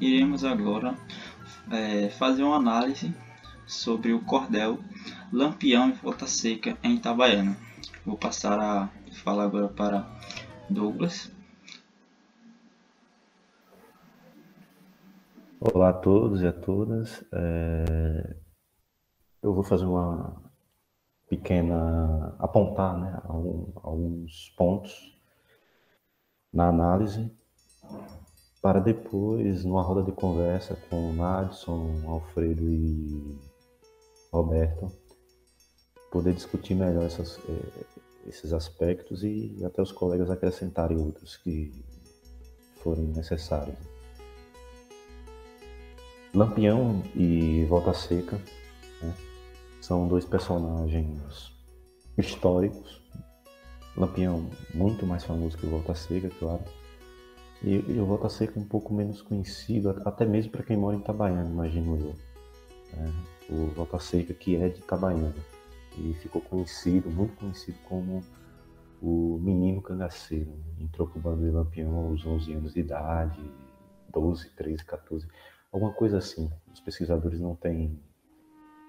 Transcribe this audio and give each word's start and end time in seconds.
iremos 0.00 0.44
agora 0.44 0.94
é, 1.70 2.08
fazer 2.08 2.42
uma 2.42 2.56
análise 2.56 3.14
sobre 3.66 4.12
o 4.12 4.24
cordel 4.24 4.78
Lampião 5.32 5.90
e 5.90 5.92
Volta 5.92 6.26
Seca 6.26 6.76
em 6.82 6.94
Itabaiana. 6.94 7.56
Vou 8.04 8.16
passar 8.16 8.58
a 8.58 8.88
falar 9.12 9.44
agora 9.44 9.68
para 9.68 10.06
Douglas. 10.68 11.30
Olá 15.60 15.90
a 15.90 15.92
todos 15.92 16.40
e 16.40 16.46
a 16.46 16.52
todas. 16.52 17.22
É... 17.32 18.36
Eu 19.42 19.54
vou 19.54 19.62
fazer 19.62 19.84
uma 19.84 20.42
pequena 21.28 22.34
apontar 22.38 22.98
né, 22.98 23.20
alguns 23.24 24.50
pontos 24.56 25.16
na 26.52 26.68
análise 26.68 27.30
para 28.62 28.78
depois, 28.78 29.64
numa 29.64 29.82
roda 29.82 30.02
de 30.02 30.12
conversa 30.12 30.76
com 30.88 31.12
Madison, 31.12 32.02
Alfredo 32.06 32.68
e 32.68 33.38
Roberto, 34.30 34.92
poder 36.10 36.34
discutir 36.34 36.74
melhor 36.74 37.04
essas, 37.04 37.38
eh, 37.48 37.84
esses 38.26 38.52
aspectos 38.52 39.24
e 39.24 39.56
até 39.64 39.80
os 39.80 39.92
colegas 39.92 40.30
acrescentarem 40.30 40.98
outros 40.98 41.36
que 41.38 41.72
forem 42.82 43.06
necessários. 43.06 43.78
Lampião 46.34 47.02
e 47.16 47.64
Volta 47.64 47.92
Seca 47.92 48.36
né, 49.02 49.14
são 49.80 50.06
dois 50.06 50.24
personagens 50.24 51.50
históricos. 52.16 53.00
Lampião 53.96 54.48
muito 54.74 55.06
mais 55.06 55.24
famoso 55.24 55.56
que 55.56 55.66
Volta 55.66 55.94
Seca, 55.94 56.30
claro. 56.38 56.62
E, 57.62 57.78
o 58.00 58.06
Volta 58.06 58.28
Seca 58.28 58.58
um 58.58 58.64
pouco 58.64 58.94
menos 58.94 59.20
conhecido, 59.20 59.90
até 60.04 60.24
mesmo 60.24 60.52
para 60.52 60.62
quem 60.62 60.76
mora 60.76 60.96
em 60.96 61.00
Itabaiana, 61.00 61.48
imagino 61.48 61.96
eu. 61.96 62.14
É, 62.94 63.52
o 63.52 63.66
Volta 63.68 63.98
Seca, 63.98 64.32
que 64.32 64.56
é 64.56 64.68
de 64.68 64.80
Itabaiana. 64.80 65.34
E 65.98 66.14
ficou 66.14 66.40
conhecido, 66.40 67.10
muito 67.10 67.34
conhecido 67.36 67.76
como 67.88 68.22
o 69.02 69.38
menino 69.42 69.82
cangaceiro. 69.82 70.52
Entrou 70.78 71.08
pro 71.08 71.20
bando 71.20 71.44
de 71.44 71.50
Lampião 71.50 71.94
aos 71.96 72.24
11 72.24 72.52
anos 72.54 72.74
de 72.74 72.80
idade, 72.80 73.40
12, 74.10 74.50
13, 74.50 74.84
14 74.84 75.26
alguma 75.72 75.92
coisa 75.92 76.18
assim. 76.18 76.50
Os 76.72 76.80
pesquisadores 76.80 77.40
não 77.40 77.54
têm 77.54 77.98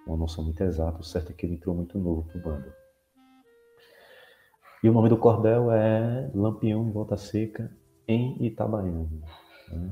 uma 0.06 0.18
noção 0.18 0.44
muito 0.44 0.62
exata, 0.64 1.00
o 1.00 1.04
certo 1.04 1.32
é 1.32 1.34
que 1.34 1.46
ele 1.46 1.56
entrou 1.56 1.76
muito 1.76 1.98
novo 2.00 2.24
para 2.24 2.38
o 2.38 2.42
bando. 2.42 2.74
E 4.84 4.90
o 4.90 4.94
nome 4.94 5.10
do 5.10 5.18
cordel 5.18 5.72
é 5.72 6.32
Lampião 6.34 6.92
Volta 6.92 7.16
Seca 7.16 7.72
em 8.12 8.46
Itabaiana. 8.46 9.10
Né? 9.72 9.92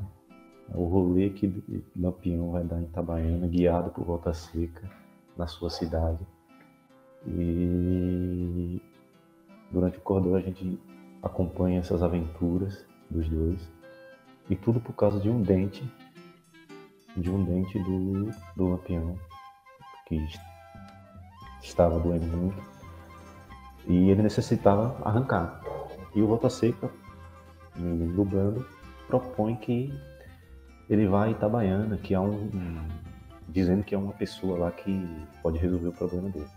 O 0.73 0.85
rolê 0.85 1.29
que 1.31 1.83
Lampião 1.95 2.51
vai 2.51 2.63
dar 2.63 2.79
em 2.79 2.85
Itabaiana, 2.85 3.47
guiado 3.47 3.89
por 3.91 4.05
Volta 4.05 4.33
Seca 4.33 4.89
na 5.37 5.47
sua 5.47 5.69
cidade. 5.69 6.19
E 7.27 8.81
durante 9.71 9.97
o 9.97 10.01
cordel 10.01 10.35
a 10.35 10.41
gente 10.41 10.79
acompanha 11.21 11.79
essas 11.79 12.03
aventuras 12.03 12.85
dos 13.09 13.27
dois. 13.27 13.71
E 14.49 14.55
tudo 14.55 14.79
por 14.79 14.93
causa 14.93 15.19
de 15.19 15.29
um 15.29 15.41
dente 15.41 15.83
de 17.17 17.29
um 17.29 17.43
dente 17.43 17.77
do, 17.79 18.31
do 18.55 18.67
lampião, 18.69 19.17
que 20.05 20.27
estava 21.61 21.99
doendo 21.99 22.25
muito, 22.25 22.61
e 23.87 24.09
ele 24.09 24.21
necessitava 24.21 24.97
arrancar. 25.03 25.61
E 26.15 26.21
o 26.21 26.27
Volta 26.27 26.49
Seca, 26.49 26.89
do 27.79 28.25
bando, 28.25 28.65
propõe 29.07 29.55
que 29.55 29.93
ele 30.89 31.07
vá 31.07 31.25
a 31.25 31.29
Itabaiana, 31.29 31.97
que 31.97 32.13
é 32.13 32.19
um, 32.19 32.33
um, 32.33 32.87
dizendo 33.47 33.83
que 33.83 33.93
é 33.93 33.97
uma 33.97 34.13
pessoa 34.13 34.57
lá 34.57 34.71
que 34.71 35.07
pode 35.41 35.57
resolver 35.57 35.89
o 35.89 35.93
problema 35.93 36.29
dele. 36.29 36.47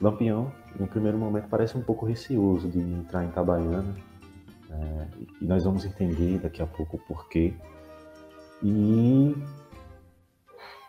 Lampião, 0.00 0.52
no 0.78 0.86
primeiro 0.86 1.16
momento, 1.16 1.48
parece 1.48 1.76
um 1.78 1.82
pouco 1.82 2.04
receoso 2.04 2.68
de 2.68 2.80
entrar 2.80 3.24
em 3.24 3.28
Itabaiana, 3.28 3.94
é, 4.70 5.06
e 5.40 5.44
nós 5.44 5.64
vamos 5.64 5.84
entender 5.84 6.38
daqui 6.38 6.62
a 6.62 6.66
pouco 6.66 6.96
o 6.96 7.00
porquê 7.00 7.54
e 8.62 9.34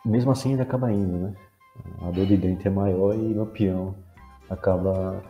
mesmo 0.06 0.32
assim 0.32 0.54
ele 0.54 0.62
acaba 0.62 0.92
indo, 0.92 1.18
né? 1.18 1.34
A 2.02 2.12
dor 2.12 2.28
de 2.28 2.38
dente 2.38 2.68
é 2.68 2.72
maior 2.72 3.16
e 3.16 3.34
Lampião 3.34 3.96
acaba 4.50 5.24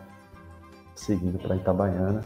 seguindo 0.94 1.38
para 1.38 1.56
Itabaiana. 1.56 2.22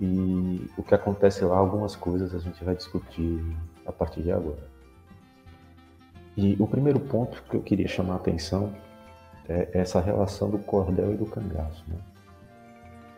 E 0.00 0.70
o 0.76 0.82
que 0.82 0.94
acontece 0.94 1.44
lá, 1.44 1.56
algumas 1.56 1.96
coisas 1.96 2.34
a 2.34 2.38
gente 2.38 2.62
vai 2.62 2.76
discutir 2.76 3.44
a 3.84 3.92
partir 3.92 4.22
de 4.22 4.30
agora. 4.30 4.68
E 6.36 6.56
o 6.60 6.66
primeiro 6.68 7.00
ponto 7.00 7.42
que 7.42 7.56
eu 7.56 7.62
queria 7.62 7.88
chamar 7.88 8.14
a 8.14 8.16
atenção 8.16 8.72
é 9.48 9.70
essa 9.72 10.00
relação 10.00 10.48
do 10.48 10.58
cordel 10.58 11.14
e 11.14 11.16
do 11.16 11.26
cangaço. 11.26 11.84
Né? 11.88 11.96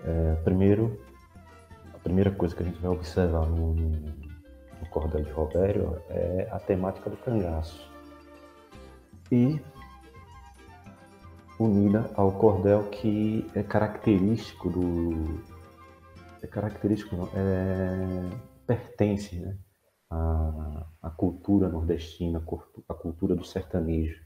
É, 0.04 0.34
primeiro, 0.42 0.98
a 1.92 1.98
primeira 1.98 2.30
coisa 2.30 2.54
que 2.54 2.62
a 2.62 2.66
gente 2.66 2.80
vai 2.80 2.90
observar 2.90 3.46
no, 3.46 3.74
no 3.74 4.86
cordel 4.90 5.22
de 5.22 5.30
Robério 5.32 6.00
é 6.08 6.48
a 6.50 6.58
temática 6.58 7.10
do 7.10 7.16
cangaço. 7.18 7.90
E 9.30 9.60
unida 11.58 12.10
ao 12.14 12.32
cordel 12.32 12.84
que 12.84 13.46
é 13.54 13.62
característico 13.62 14.70
do. 14.70 15.59
É 16.42 16.46
característico, 16.46 17.16
não, 17.16 17.28
é, 17.34 18.30
pertence 18.66 19.38
né, 19.38 19.56
à, 20.08 20.86
à 21.02 21.10
cultura 21.10 21.68
nordestina, 21.68 22.42
à 22.88 22.94
cultura 22.94 23.34
do 23.34 23.44
sertanejo. 23.44 24.24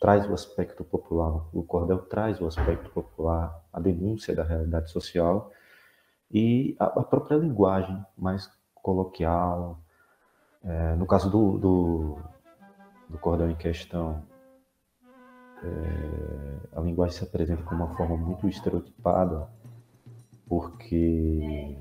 Traz 0.00 0.28
o 0.28 0.34
aspecto 0.34 0.84
popular, 0.84 1.46
o 1.52 1.62
cordel 1.62 1.98
traz 1.98 2.40
o 2.40 2.46
aspecto 2.46 2.90
popular, 2.90 3.64
a 3.72 3.80
denúncia 3.80 4.34
da 4.34 4.42
realidade 4.42 4.90
social 4.90 5.50
e 6.30 6.76
a, 6.78 6.84
a 6.84 7.02
própria 7.02 7.36
linguagem 7.36 8.04
mais 8.16 8.50
coloquial. 8.74 9.80
É, 10.62 10.94
no 10.94 11.06
caso 11.06 11.30
do, 11.30 11.58
do, 11.58 12.18
do, 13.08 13.18
cordão 13.18 13.50
em 13.50 13.54
questão, 13.54 14.22
é, 15.62 16.78
a 16.78 16.80
linguagem 16.80 17.16
se 17.16 17.24
apresenta 17.24 17.62
como 17.62 17.84
uma 17.84 17.96
forma 17.96 18.16
muito 18.16 18.48
estereotipada, 18.48 19.48
porque 20.48 21.76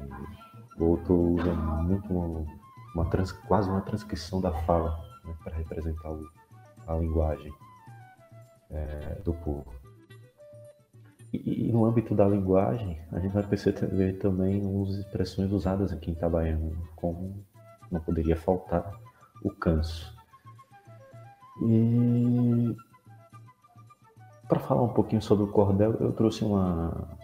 o 0.78 0.86
outro 0.86 1.16
usa 1.16 1.54
muito 1.54 2.14
uma, 2.14 2.46
uma 2.94 3.06
trans, 3.10 3.32
quase 3.32 3.70
uma 3.70 3.82
transcrição 3.82 4.42
da 4.42 4.52
fala 4.64 4.98
né, 5.24 5.34
para 5.44 5.56
representar 5.56 6.12
o, 6.12 6.28
a 6.88 6.96
linguagem 6.96 7.54
é, 8.72 9.22
do 9.24 9.34
povo. 9.34 9.74
E, 11.32 11.68
e, 11.68 11.72
no 11.72 11.86
âmbito 11.86 12.16
da 12.16 12.28
linguagem, 12.28 13.00
a 13.12 13.20
gente 13.20 13.34
vai 13.34 13.44
perceber 13.44 14.14
também 14.14 14.66
umas 14.66 14.96
expressões 14.96 15.52
usadas 15.52 15.92
aqui 15.92 16.10
em 16.10 16.14
Itabaiana, 16.14 16.72
como 16.96 17.46
não 17.92 18.00
poderia 18.00 18.36
faltar 18.36 19.00
o 19.44 19.52
canso. 19.52 20.14
E 21.62 22.76
para 24.48 24.60
falar 24.60 24.84
um 24.84 24.94
pouquinho 24.94 25.22
sobre 25.22 25.44
o 25.46 25.52
cordel, 25.52 25.94
eu 26.00 26.12
trouxe 26.14 26.44
uma 26.44 27.18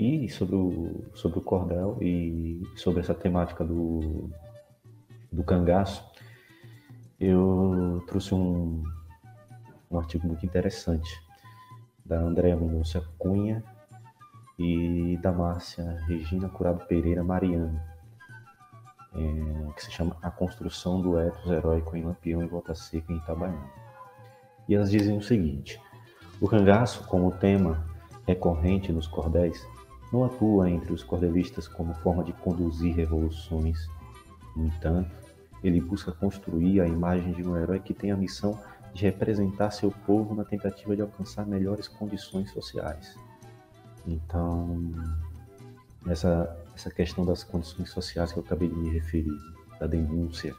e 0.00 0.30
sobre 0.30 0.56
o, 0.56 1.04
sobre 1.12 1.38
o 1.38 1.42
cordel 1.42 1.98
e 2.00 2.62
sobre 2.74 3.00
essa 3.00 3.12
temática 3.12 3.62
do, 3.62 4.30
do 5.30 5.44
cangaço, 5.44 6.02
eu 7.20 8.02
trouxe 8.06 8.34
um, 8.34 8.82
um 9.90 9.98
artigo 9.98 10.26
muito 10.26 10.44
interessante 10.46 11.22
da 12.02 12.18
Andréa 12.18 12.56
Mendonça 12.56 13.06
Cunha 13.18 13.62
e 14.58 15.18
da 15.22 15.30
Márcia 15.30 15.84
Regina 16.06 16.48
Curado 16.48 16.86
Pereira 16.86 17.22
Mariano, 17.22 17.78
é, 19.14 19.72
que 19.74 19.84
se 19.84 19.90
chama 19.90 20.16
A 20.22 20.30
Construção 20.30 21.02
do 21.02 21.18
Etos 21.18 21.50
Heróico 21.50 21.94
em 21.94 22.04
Lampião 22.04 22.42
e 22.42 22.46
Volta 22.46 22.74
Seca 22.74 23.12
em 23.12 23.16
Itabaiana. 23.16 23.70
E 24.66 24.74
elas 24.74 24.90
dizem 24.90 25.18
o 25.18 25.22
seguinte: 25.22 25.78
o 26.40 26.48
cangaço, 26.48 27.06
como 27.06 27.32
tema 27.32 27.84
recorrente 28.26 28.92
nos 28.92 29.06
cordéis, 29.06 29.66
não 30.12 30.24
atua 30.24 30.68
entre 30.68 30.92
os 30.92 31.02
cordelistas 31.02 31.68
como 31.68 31.94
forma 31.94 32.24
de 32.24 32.32
conduzir 32.32 32.94
revoluções. 32.94 33.88
No 34.56 34.66
entanto, 34.66 35.10
ele 35.62 35.80
busca 35.80 36.10
construir 36.10 36.80
a 36.80 36.86
imagem 36.86 37.32
de 37.32 37.46
um 37.46 37.56
herói 37.56 37.80
que 37.80 37.94
tem 37.94 38.10
a 38.10 38.16
missão 38.16 38.58
de 38.92 39.04
representar 39.04 39.70
seu 39.70 39.90
povo 39.90 40.34
na 40.34 40.44
tentativa 40.44 40.96
de 40.96 41.02
alcançar 41.02 41.46
melhores 41.46 41.86
condições 41.86 42.50
sociais. 42.50 43.16
Então, 44.06 44.92
essa, 46.08 46.56
essa 46.74 46.90
questão 46.90 47.24
das 47.24 47.44
condições 47.44 47.90
sociais 47.90 48.32
que 48.32 48.38
eu 48.38 48.42
acabei 48.42 48.68
de 48.68 48.74
me 48.74 48.90
referir, 48.90 49.36
da 49.78 49.86
denúncia. 49.86 50.54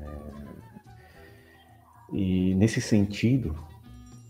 É... 0.00 0.54
E 2.12 2.54
nesse 2.54 2.80
sentido, 2.80 3.56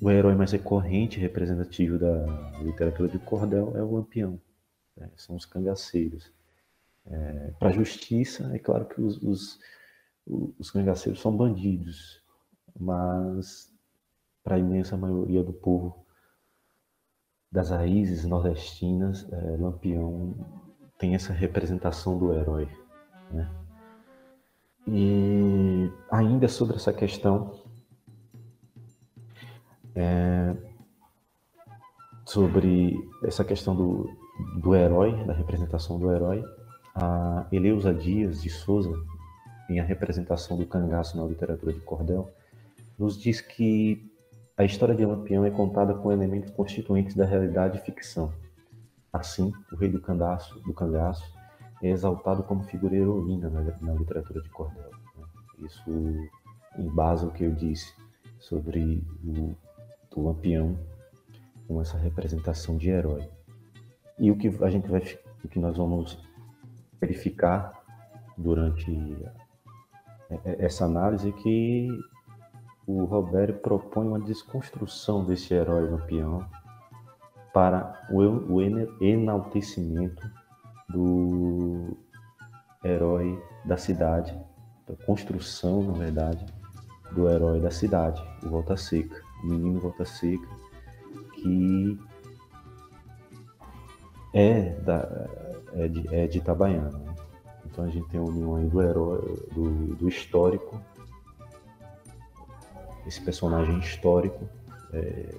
o 0.00 0.10
herói 0.10 0.34
mais 0.34 0.52
recorrente 0.52 1.18
representativo 1.18 1.98
da 1.98 2.24
literatura 2.62 3.08
de 3.08 3.18
cordel 3.18 3.72
é 3.76 3.82
o 3.82 3.94
lampião, 3.94 4.38
né? 4.96 5.10
são 5.16 5.36
os 5.36 5.44
cangaceiros. 5.44 6.32
É, 7.06 7.52
para 7.58 7.68
a 7.68 7.72
justiça, 7.72 8.50
é 8.54 8.58
claro 8.58 8.86
que 8.86 9.00
os, 9.00 9.22
os, 9.22 9.58
os 10.58 10.70
cangaceiros 10.70 11.20
são 11.20 11.36
bandidos, 11.36 12.22
mas 12.78 13.72
para 14.42 14.56
a 14.56 14.58
imensa 14.58 14.96
maioria 14.96 15.42
do 15.42 15.52
povo 15.52 16.04
das 17.50 17.70
raízes 17.70 18.24
nordestinas, 18.24 19.30
é, 19.32 19.56
Lampião 19.56 20.34
tem 20.98 21.14
essa 21.14 21.32
representação 21.32 22.18
do 22.18 22.32
herói. 22.32 22.68
Né? 23.30 23.50
E 24.88 25.90
ainda 26.10 26.48
sobre 26.48 26.76
essa 26.76 26.92
questão, 26.92 27.62
é, 29.94 30.56
sobre 32.26 33.08
essa 33.22 33.44
questão 33.44 33.76
do, 33.76 34.23
do 34.56 34.74
herói, 34.74 35.24
da 35.24 35.32
representação 35.32 35.98
do 35.98 36.10
herói, 36.10 36.44
a 36.94 37.46
Eleusa 37.50 37.92
Dias 37.92 38.42
de 38.42 38.50
Souza, 38.50 38.94
em 39.68 39.80
a 39.80 39.84
representação 39.84 40.56
do 40.56 40.66
cangaço 40.66 41.16
na 41.16 41.24
literatura 41.24 41.72
de 41.72 41.80
cordel, 41.80 42.30
nos 42.98 43.20
diz 43.20 43.40
que 43.40 44.10
a 44.56 44.64
história 44.64 44.94
de 44.94 45.04
Lampião 45.04 45.44
é 45.44 45.50
contada 45.50 45.94
com 45.94 46.12
elementos 46.12 46.50
constituintes 46.52 47.16
da 47.16 47.24
realidade 47.24 47.78
e 47.78 47.80
ficção. 47.80 48.32
Assim, 49.12 49.52
o 49.72 49.76
rei 49.76 49.88
do 49.88 50.00
cangaço, 50.00 50.60
do 50.60 50.72
cangaço 50.72 51.24
é 51.82 51.88
exaltado 51.88 52.42
como 52.42 52.62
figura 52.64 52.94
heroína 52.94 53.50
na, 53.50 53.62
na 53.80 53.94
literatura 53.94 54.40
de 54.40 54.48
cordel. 54.50 54.90
Né? 55.16 55.26
Isso 55.66 55.90
em 56.78 56.88
base 56.88 57.24
ao 57.24 57.30
que 57.30 57.44
eu 57.44 57.52
disse 57.52 57.92
sobre 58.38 59.02
o, 59.24 59.54
o 60.14 60.26
Lampião 60.26 60.78
com 61.66 61.80
essa 61.80 61.96
representação 61.96 62.76
de 62.76 62.90
herói. 62.90 63.28
E 64.18 64.30
o 64.30 64.36
que 64.36 64.48
a 64.62 64.70
gente 64.70 64.88
vai, 64.88 65.02
o 65.44 65.48
que 65.48 65.58
nós 65.58 65.76
vamos 65.76 66.18
verificar 67.00 67.82
durante 68.36 69.16
essa 70.58 70.84
análise 70.84 71.28
é 71.28 71.32
que 71.32 71.88
o 72.86 73.04
Roberto 73.04 73.60
propõe 73.60 74.06
uma 74.06 74.20
desconstrução 74.20 75.24
desse 75.24 75.54
herói 75.54 75.88
lampião 75.88 76.46
para 77.52 78.06
o 78.10 78.60
enaltecimento 79.00 80.28
do 80.88 81.96
herói 82.84 83.40
da 83.64 83.76
cidade, 83.76 84.38
da 84.86 84.94
construção, 85.06 85.82
na 85.82 85.92
verdade, 85.92 86.44
do 87.12 87.28
herói 87.30 87.60
da 87.60 87.70
cidade, 87.70 88.22
o 88.42 88.50
Volta 88.50 88.76
Seca, 88.76 89.22
o 89.42 89.46
menino 89.46 89.80
Volta 89.80 90.04
Seca, 90.04 90.48
que 91.34 91.98
é, 94.34 94.70
da, 94.80 95.28
é, 95.74 95.88
de, 95.88 96.14
é 96.14 96.26
de 96.26 96.38
Itabaiana. 96.38 96.90
Né? 96.90 97.14
Então 97.64 97.84
a 97.84 97.88
gente 97.88 98.08
tem 98.08 98.20
a 98.20 98.24
união 98.24 98.56
aí 98.56 98.66
do 98.66 98.82
herói, 98.82 99.20
do, 99.54 99.94
do 99.94 100.08
histórico, 100.08 100.80
esse 103.06 103.20
personagem 103.20 103.78
histórico, 103.78 104.48
é, 104.92 105.34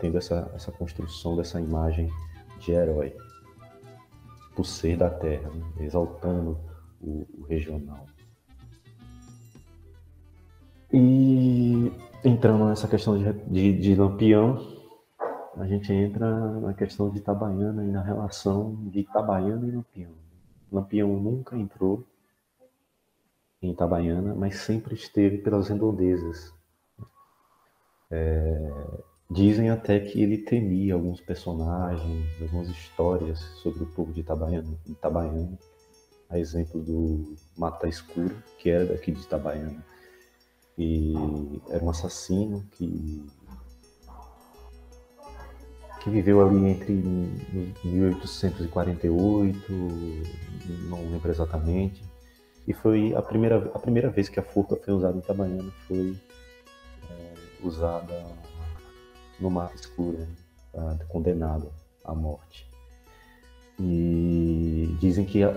tendo 0.00 0.18
essa, 0.18 0.50
essa 0.54 0.72
construção 0.72 1.36
dessa 1.36 1.60
imagem 1.60 2.10
de 2.58 2.72
herói, 2.72 3.14
por 4.54 4.66
ser 4.66 4.96
da 4.96 5.08
terra, 5.08 5.48
né? 5.50 5.84
exaltando 5.84 6.58
o, 7.00 7.26
o 7.38 7.46
regional. 7.48 8.04
E 10.92 11.92
entrando 12.24 12.64
nessa 12.64 12.88
questão 12.88 13.16
de, 13.16 13.32
de, 13.32 13.78
de 13.78 13.94
Lampião, 13.94 14.79
a 15.56 15.66
gente 15.66 15.92
entra 15.92 16.60
na 16.60 16.74
questão 16.74 17.10
de 17.10 17.18
Itabaiana 17.18 17.84
e 17.84 17.88
na 17.88 18.02
relação 18.02 18.74
de 18.88 19.00
Itabaiana 19.00 19.66
e 19.66 19.70
Lampião. 19.70 20.12
Lampião 20.70 21.08
nunca 21.20 21.56
entrou 21.56 22.06
em 23.60 23.72
Itabaiana, 23.72 24.34
mas 24.34 24.56
sempre 24.56 24.94
esteve 24.94 25.38
pelas 25.38 25.68
redondezas. 25.68 26.54
É, 28.10 28.72
dizem 29.30 29.70
até 29.70 30.00
que 30.00 30.22
ele 30.22 30.38
temia 30.38 30.94
alguns 30.94 31.20
personagens, 31.20 32.26
algumas 32.40 32.68
histórias 32.68 33.38
sobre 33.62 33.82
o 33.82 33.86
povo 33.86 34.12
de 34.12 34.20
Itabaiana, 34.20 34.78
Itabaiana 34.86 35.58
a 36.30 36.38
exemplo 36.38 36.80
do 36.80 37.34
Mata 37.58 37.88
Escuro, 37.88 38.40
que 38.58 38.70
era 38.70 38.86
daqui 38.86 39.10
de 39.10 39.20
Itabaiana. 39.20 39.84
E 40.78 41.12
era 41.68 41.84
um 41.84 41.90
assassino 41.90 42.64
que 42.70 43.26
que 46.00 46.10
viveu 46.10 46.46
ali 46.46 46.66
entre 46.66 46.92
1848, 47.84 49.72
não 50.88 51.10
lembro 51.10 51.30
exatamente, 51.30 52.02
e 52.66 52.72
foi 52.72 53.14
a 53.14 53.22
primeira, 53.22 53.70
a 53.74 53.78
primeira 53.78 54.08
vez 54.08 54.28
que 54.28 54.40
a 54.40 54.42
furca 54.42 54.76
foi 54.76 54.94
usada 54.94 55.16
em 55.16 55.20
Itabaiana 55.20 55.70
foi 55.86 56.16
é, 57.10 57.34
usada 57.62 58.26
no 59.38 59.50
mar 59.50 59.70
escuro, 59.74 60.26
tá, 60.72 60.98
condenada 61.08 61.70
à 62.04 62.14
morte. 62.14 62.68
E 63.78 64.94
dizem 65.00 65.24
que 65.24 65.42
a, 65.42 65.50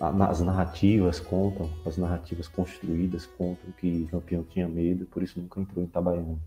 a, 0.00 0.30
as 0.30 0.40
narrativas 0.40 1.18
contam, 1.20 1.68
as 1.84 1.96
narrativas 1.96 2.46
construídas 2.46 3.26
contam 3.26 3.72
que 3.72 4.08
Lampião 4.12 4.44
tinha 4.44 4.68
medo, 4.68 5.06
por 5.06 5.22
isso 5.22 5.40
nunca 5.40 5.60
entrou 5.60 5.82
em 5.82 5.86
Itabaiana. 5.86 6.38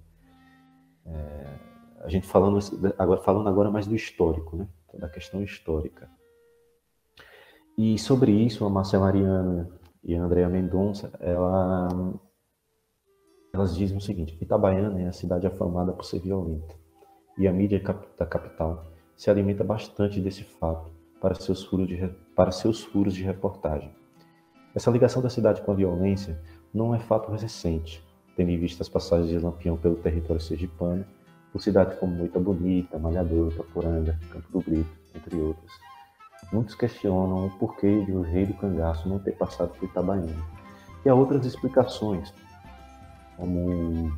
É, 1.06 1.77
a 2.08 2.10
gente 2.10 2.26
falando 2.26 2.58
agora, 2.98 3.22
falando 3.22 3.50
agora 3.50 3.70
mais 3.70 3.86
do 3.86 3.94
histórico, 3.94 4.56
né? 4.56 4.68
da 4.94 5.10
questão 5.10 5.44
histórica. 5.44 6.10
E 7.78 8.00
sobre 8.00 8.32
isso, 8.32 8.66
a 8.66 8.70
Marcia 8.70 8.98
Mariana 8.98 9.70
e 10.02 10.16
a 10.16 10.24
Andrea 10.24 10.48
Mendonça, 10.48 11.12
ela, 11.20 11.90
elas 13.54 13.76
dizem 13.76 13.98
o 13.98 14.02
seguinte: 14.02 14.38
Itabaiana 14.42 15.02
é 15.02 15.08
a 15.08 15.12
cidade 15.12 15.46
afamada 15.46 15.92
por 15.92 16.06
ser 16.06 16.20
violenta, 16.20 16.74
e 17.38 17.46
a 17.46 17.52
mídia 17.52 17.84
da 18.18 18.26
capital 18.26 18.86
se 19.18 19.30
alimenta 19.30 19.66
bastante 19.66 20.22
desse 20.22 20.46
fato 20.46 20.90
para 21.20 21.36
seus 21.36 21.66
furos 21.66 21.90
de, 21.90 22.08
para 22.34 22.52
seus 22.52 22.84
furos 22.86 23.14
de 23.14 23.24
reportagem. 23.24 23.94
Essa 24.74 24.90
ligação 24.92 25.22
da 25.22 25.30
cidade 25.30 25.62
com 25.62 25.74
a 25.74 25.76
violência 25.76 26.42
não 26.74 26.96
é 26.96 27.00
fato 27.00 27.32
recente, 27.32 28.02
tendo 28.38 28.52
em 28.52 28.58
vista 28.58 28.82
as 28.82 28.88
passagens 28.88 29.30
de 29.30 29.40
Lampião 29.40 29.76
pelo 29.76 29.98
território 29.98 30.42
sergipano 30.42 31.06
por 31.58 31.64
cidades 31.64 31.98
como 31.98 32.14
Moita 32.14 32.40
Bonita, 32.40 33.00
Malhador, 33.00 33.52
Tapuranga, 33.52 34.16
Campo 34.30 34.48
do 34.52 34.60
Brito, 34.60 34.90
entre 35.16 35.36
outras. 35.38 35.72
Muitos 36.54 36.76
questionam 36.76 37.48
o 37.48 37.50
porquê 37.58 38.06
de 38.06 38.12
o 38.12 38.22
rei 38.22 38.46
do 38.46 38.54
cangaço 38.54 39.10
não 39.10 39.18
ter 39.18 39.32
passado 39.32 39.70
por 39.70 39.86
Itabaiana. 39.86 40.36
E 41.04 41.10
há 41.10 41.16
outras 41.16 41.44
explicações, 41.48 42.32
como 43.36 44.14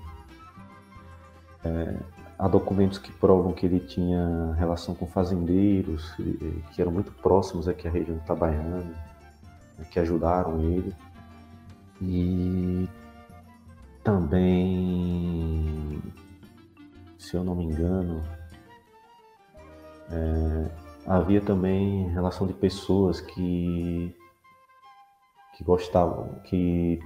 é, 1.63 1.95
há 2.37 2.47
documentos 2.49 2.97
que 2.97 3.09
provam 3.09 3.53
que 3.53 3.65
ele 3.65 3.79
tinha 3.79 4.53
relação 4.57 4.93
com 4.93 5.07
fazendeiros 5.07 6.11
que 6.73 6.81
eram 6.81 6.91
muito 6.91 7.13
próximos 7.13 7.69
aqui 7.69 7.87
à 7.87 7.91
região 7.91 8.17
de 8.17 8.23
Itabaiana, 8.23 8.79
né, 9.77 9.85
que 9.89 9.97
ajudaram 9.97 10.59
ele. 10.59 10.93
E 12.01 12.85
também 14.03 15.88
se 17.29 17.37
eu 17.37 17.43
não 17.43 17.53
me 17.53 17.63
engano, 17.63 18.23
é, 20.09 20.71
havia 21.05 21.39
também 21.39 22.09
relação 22.09 22.47
de 22.47 22.53
pessoas 22.53 23.21
que, 23.21 24.15
que 25.55 25.63
gostavam, 25.63 26.39
que, 26.45 26.99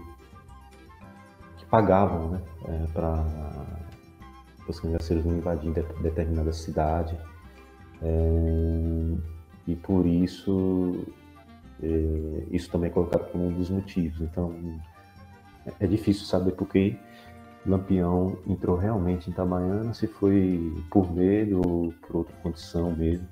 que 1.57 1.65
pagavam 1.65 2.29
né, 2.29 2.41
é, 2.69 2.87
para 2.93 3.25
os 4.65 4.79
cangaceiros 4.79 5.25
não 5.25 5.35
invadirem 5.35 5.73
determinada 6.01 6.53
cidade. 6.53 7.17
É, 8.01 9.17
e 9.67 9.75
por 9.75 10.05
isso, 10.05 11.05
é, 11.81 12.47
isso 12.49 12.71
também 12.71 12.89
é 12.89 12.93
colocado 12.93 13.29
como 13.29 13.47
um 13.47 13.53
dos 13.53 13.69
motivos. 13.69 14.21
Então, 14.21 14.55
é 15.81 15.85
difícil 15.85 16.25
saber 16.25 16.53
por 16.53 16.69
que 16.69 16.97
Lampião 17.65 18.37
entrou 18.45 18.75
realmente 18.75 19.29
em 19.29 19.33
Itabaiana, 19.33 19.93
se 19.93 20.05
foi 20.05 20.73
por 20.91 21.11
medo 21.11 21.61
ou 21.65 21.93
por 22.01 22.17
outra 22.17 22.35
condição 22.43 22.91
mesmo. 22.91 23.27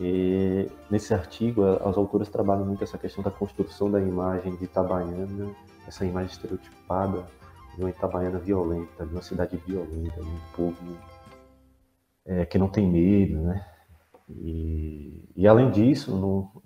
E 0.00 0.68
nesse 0.90 1.12
artigo, 1.12 1.64
as 1.64 1.96
autoras 1.96 2.28
trabalham 2.28 2.64
muito 2.64 2.84
essa 2.84 2.96
questão 2.96 3.22
da 3.22 3.30
construção 3.30 3.90
da 3.90 4.00
imagem 4.00 4.56
de 4.56 4.64
Itabaiana, 4.64 5.54
essa 5.86 6.06
imagem 6.06 6.30
estereotipada 6.30 7.26
de 7.74 7.82
uma 7.82 7.90
Itabaiana 7.90 8.38
violenta, 8.38 9.04
de 9.04 9.12
uma 9.12 9.22
cidade 9.22 9.56
violenta, 9.56 10.22
de 10.22 10.28
um 10.28 10.40
povo 10.56 10.96
é, 12.24 12.46
que 12.46 12.56
não 12.56 12.68
tem 12.68 12.90
medo, 12.90 13.38
né? 13.42 13.66
E, 14.30 15.28
e 15.36 15.46
além 15.46 15.70
disso, 15.70 16.16
no, 16.16 16.62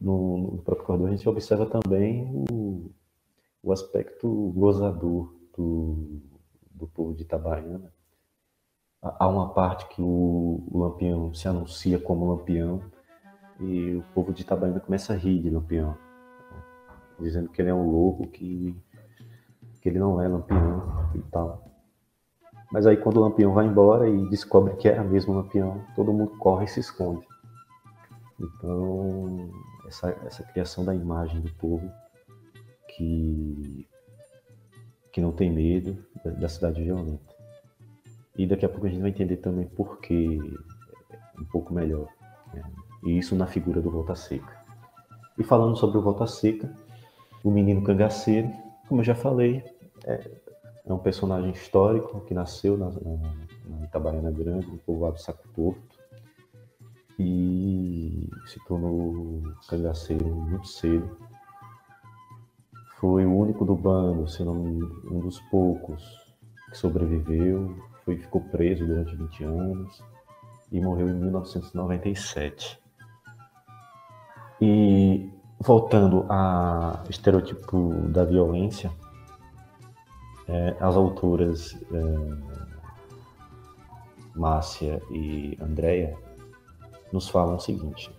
no, 0.00 0.52
no 0.56 0.62
próprio 0.62 0.86
cordão 0.86 1.06
a 1.06 1.10
gente 1.10 1.26
observa 1.28 1.64
também 1.66 2.28
o, 2.50 2.90
o 3.62 3.72
aspecto 3.72 4.28
gozador 4.54 5.32
do, 5.56 6.20
do 6.70 6.86
povo 6.86 7.14
de 7.14 7.22
Itabaiana. 7.22 7.92
Há 9.00 9.26
uma 9.26 9.52
parte 9.52 9.86
que 9.88 10.00
o, 10.00 10.62
Lampião 10.72 11.34
se 11.34 11.48
anuncia 11.48 11.98
como 11.98 12.32
Lampião 12.32 12.82
e 13.60 13.96
o 13.96 14.02
povo 14.14 14.32
de 14.32 14.42
Itabaiana 14.42 14.80
começa 14.80 15.12
a 15.12 15.16
rir 15.16 15.42
de 15.42 15.50
Lampião, 15.50 15.96
dizendo 17.18 17.48
que 17.48 17.60
ele 17.60 17.70
é 17.70 17.74
um 17.74 17.90
louco, 17.90 18.28
que, 18.28 18.76
que 19.80 19.88
ele 19.88 19.98
não 19.98 20.20
é 20.20 20.28
Lampião 20.28 21.10
e 21.14 21.22
tal. 21.22 21.64
Mas 22.70 22.86
aí 22.86 22.96
quando 22.96 23.16
o 23.16 23.20
Lampião 23.20 23.52
vai 23.52 23.66
embora 23.66 24.08
e 24.08 24.28
descobre 24.28 24.76
que 24.76 24.88
era 24.88 25.02
mesmo 25.02 25.34
Lampião, 25.34 25.84
todo 25.94 26.12
mundo 26.12 26.38
corre 26.38 26.64
e 26.64 26.68
se 26.68 26.80
esconde. 26.80 27.26
Então, 28.40 29.50
essa, 29.86 30.10
essa 30.24 30.42
criação 30.44 30.84
da 30.84 30.94
imagem 30.94 31.40
do 31.40 31.52
povo 31.54 31.90
que, 32.88 33.86
que 35.12 35.20
não 35.20 35.30
tem 35.30 35.52
medo 35.52 35.96
da, 36.24 36.30
da 36.30 36.48
cidade 36.48 36.82
violenta. 36.82 37.32
E 38.36 38.46
daqui 38.46 38.64
a 38.64 38.68
pouco 38.68 38.86
a 38.86 38.88
gente 38.88 39.02
vai 39.02 39.10
entender 39.10 39.36
também 39.36 39.66
por 39.66 40.00
que 40.00 40.40
um 41.38 41.44
pouco 41.44 41.74
melhor. 41.74 42.08
Né? 42.52 42.62
E 43.04 43.18
isso 43.18 43.36
na 43.36 43.46
figura 43.46 43.80
do 43.80 43.90
Volta 43.90 44.14
Seca. 44.14 44.60
E 45.38 45.44
falando 45.44 45.76
sobre 45.76 45.98
o 45.98 46.02
Volta 46.02 46.26
Seca, 46.26 46.74
o 47.44 47.50
menino 47.50 47.82
cangaceiro, 47.82 48.50
como 48.88 49.00
eu 49.00 49.04
já 49.04 49.14
falei, 49.14 49.62
é, 50.04 50.30
é 50.86 50.92
um 50.92 50.98
personagem 50.98 51.50
histórico 51.50 52.20
que 52.22 52.32
nasceu 52.34 52.76
na, 52.76 52.86
na, 52.86 53.34
na 53.68 53.84
Itabaiana 53.84 54.30
Grande, 54.30 54.66
no 54.66 54.78
povoado 54.78 55.20
Saco 55.20 55.46
Porto, 55.48 56.00
e 57.18 58.28
se 58.46 58.58
tornou 58.66 59.42
cangaceiro 59.68 60.26
muito 60.26 60.66
cedo. 60.68 61.16
Foi 63.02 63.26
o 63.26 63.36
único 63.36 63.64
do 63.64 63.74
bando, 63.74 64.28
se 64.28 64.44
não 64.44 64.54
um 64.54 65.18
dos 65.18 65.40
poucos 65.50 66.04
que 66.70 66.78
sobreviveu, 66.78 67.74
foi, 68.04 68.16
ficou 68.16 68.40
preso 68.42 68.86
durante 68.86 69.16
20 69.16 69.42
anos 69.42 70.00
e 70.70 70.80
morreu 70.80 71.08
em 71.08 71.14
1997. 71.14 72.80
E 74.60 75.28
voltando 75.58 76.24
ao 76.28 77.02
estereotipo 77.10 77.92
da 78.06 78.24
violência, 78.24 78.92
é, 80.46 80.76
as 80.78 80.94
autoras 80.94 81.76
é, 81.92 81.98
Márcia 84.36 85.02
e 85.10 85.58
Andréia 85.60 86.16
nos 87.12 87.28
falam 87.28 87.56
o 87.56 87.60
seguinte: 87.60 88.14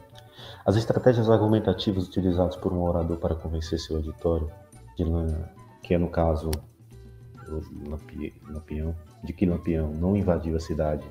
as 0.65 0.75
estratégias 0.75 1.29
argumentativas 1.29 2.05
utilizadas 2.05 2.57
por 2.57 2.73
um 2.73 2.83
orador 2.83 3.15
para 3.15 3.33
convencer 3.33 3.79
seu 3.79 3.95
auditório, 3.95 4.51
de, 4.97 5.03
que 5.81 5.93
é 5.93 5.97
no 5.97 6.09
caso 6.09 6.51
Lampião, 8.47 8.95
de 9.23 9.33
que 9.33 9.45
Lampião 9.45 9.91
não 9.91 10.15
invadiu 10.15 10.55
a 10.55 10.59
cidade 10.59 11.05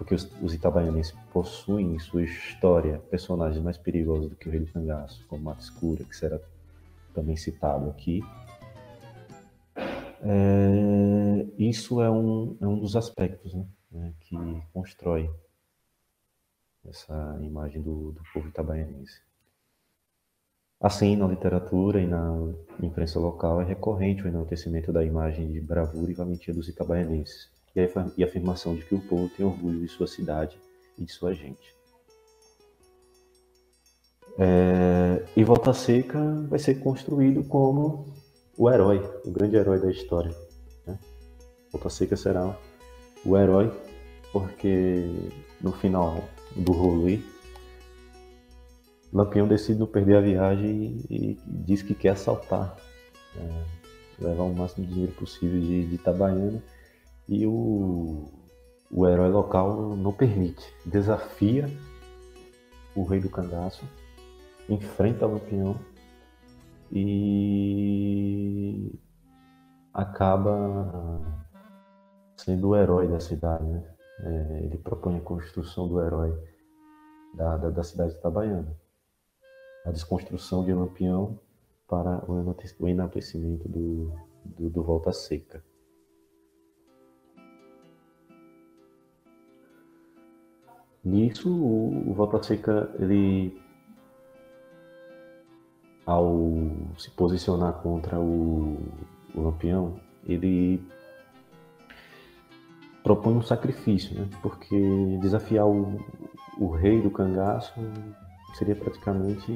porque 0.00 0.14
os, 0.14 0.26
os 0.40 0.54
itabaianenses 0.54 1.14
possuem 1.30 1.94
em 1.94 1.98
sua 1.98 2.22
história 2.22 2.98
personagens 3.10 3.62
mais 3.62 3.76
perigosos 3.76 4.30
do 4.30 4.34
que 4.34 4.48
o 4.48 4.50
Rei 4.50 4.60
do 4.60 4.72
Cangaço, 4.72 5.22
como 5.28 5.44
Mata 5.44 5.60
Escura, 5.60 6.04
que 6.04 6.16
será 6.16 6.40
também 7.12 7.36
citado 7.36 7.90
aqui. 7.90 8.22
É, 10.22 11.46
isso 11.58 12.00
é 12.00 12.10
um, 12.10 12.56
é 12.62 12.66
um 12.66 12.78
dos 12.78 12.96
aspectos 12.96 13.52
né, 13.52 13.66
né, 13.92 14.14
que 14.20 14.36
constrói 14.72 15.30
essa 16.88 17.38
imagem 17.42 17.82
do, 17.82 18.12
do 18.12 18.22
povo 18.32 18.48
itabaianense. 18.48 19.20
Assim, 20.80 21.14
na 21.14 21.26
literatura 21.26 22.00
e 22.00 22.06
na 22.06 22.54
imprensa 22.82 23.20
local 23.20 23.60
é 23.60 23.64
recorrente 23.64 24.24
o 24.24 24.28
enaltecimento 24.28 24.90
da 24.90 25.04
imagem 25.04 25.52
de 25.52 25.60
bravura 25.60 26.10
e 26.10 26.14
valentia 26.14 26.54
dos 26.54 26.68
itabaianenses, 26.68 27.50
e 27.76 28.24
a 28.24 28.26
afirmação 28.26 28.74
de 28.74 28.84
que 28.84 28.94
o 28.94 29.00
povo 29.00 29.28
tem 29.28 29.44
orgulho 29.44 29.80
de 29.80 29.88
sua 29.88 30.06
cidade 30.06 30.58
e 30.98 31.04
de 31.04 31.12
sua 31.12 31.34
gente. 31.34 31.74
É, 34.38 35.22
e 35.36 35.44
Volta 35.44 35.74
Seca 35.74 36.18
vai 36.48 36.58
ser 36.58 36.76
construído 36.80 37.44
como 37.44 38.06
o 38.56 38.70
herói, 38.70 38.98
o 39.26 39.30
grande 39.30 39.56
herói 39.56 39.78
da 39.78 39.90
história. 39.90 40.34
Né? 40.86 40.98
Volta 41.70 41.90
Seca 41.90 42.16
será 42.16 42.58
o 43.24 43.36
herói, 43.36 43.70
porque 44.32 45.04
no 45.60 45.72
final 45.72 46.24
do 46.56 46.72
rolê, 46.72 47.20
Lampião 49.12 49.48
decide 49.48 49.78
não 49.78 49.86
perder 49.86 50.16
a 50.16 50.20
viagem 50.20 51.04
e, 51.10 51.32
e 51.32 51.38
diz 51.46 51.82
que 51.82 51.94
quer 51.94 52.10
assaltar, 52.10 52.76
é, 53.36 54.24
levar 54.24 54.44
o 54.44 54.54
máximo 54.54 54.86
de 54.86 54.92
dinheiro 54.92 55.12
possível 55.14 55.60
de, 55.60 55.86
de 55.86 55.94
Itabaiana 55.96 56.62
e 57.28 57.46
o, 57.46 58.30
o 58.90 59.08
herói 59.08 59.30
local 59.30 59.96
não 59.96 60.12
permite. 60.12 60.64
Desafia 60.86 61.68
o 62.94 63.04
rei 63.04 63.20
do 63.20 63.28
cangaço, 63.28 63.84
enfrenta 64.68 65.26
o 65.26 65.32
Lampião 65.32 65.76
e 66.92 68.92
acaba 69.92 71.20
sendo 72.36 72.68
o 72.68 72.76
herói 72.76 73.08
da 73.08 73.20
cidade. 73.20 73.64
Né? 73.64 73.84
É, 74.22 74.64
ele 74.64 74.78
propõe 74.78 75.16
a 75.16 75.20
construção 75.20 75.88
do 75.88 76.00
herói 76.00 76.32
da, 77.34 77.56
da, 77.56 77.70
da 77.70 77.82
cidade 77.82 78.12
de 78.12 78.18
Itabaiana. 78.18 78.76
A 79.84 79.90
desconstrução 79.90 80.64
de 80.64 80.72
Lampião 80.72 81.38
para 81.88 82.24
o 82.30 82.88
enaltecimento 82.88 83.68
do, 83.68 84.12
do, 84.44 84.70
do 84.70 84.82
Volta 84.82 85.12
Seca. 85.12 85.62
Nisso, 91.02 91.50
o, 91.50 92.10
o 92.10 92.14
Volta 92.14 92.42
Seca, 92.42 92.94
ele, 92.98 93.60
ao 96.06 96.36
se 96.98 97.10
posicionar 97.12 97.80
contra 97.82 98.20
o, 98.20 98.76
o 99.34 99.40
Lampião, 99.40 99.98
ele 100.26 100.80
propõe 103.02 103.34
um 103.34 103.42
sacrifício, 103.42 104.14
né? 104.14 104.28
porque 104.42 105.18
desafiar 105.20 105.66
o, 105.66 105.98
o 106.58 106.70
rei 106.70 107.00
do 107.00 107.10
cangaço 107.10 107.72
seria 108.54 108.76
praticamente 108.76 109.52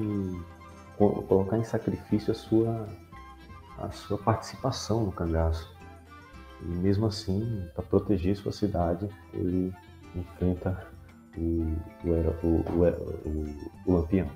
colocar 0.97 1.59
em 1.59 1.65
sacrifício 1.65 2.33
a 2.33 2.35
sua, 2.35 2.89
a 3.79 3.91
sua 3.91 4.19
participação 4.19 5.05
no 5.05 5.13
cangaço. 5.13 5.75
E 6.63 6.67
mesmo 6.67 7.07
assim, 7.07 7.69
para 7.75 7.85
proteger 7.85 8.37
sua 8.37 8.53
cidade, 8.53 9.09
ele 9.33 9.73
enfrenta 10.15 10.87
o, 11.37 11.77
o, 12.05 12.47
o, 12.47 13.45
o 13.87 13.93
Lampião. 13.93 14.31